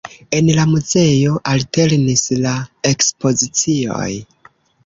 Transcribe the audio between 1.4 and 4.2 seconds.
alternis la ekspozicioj.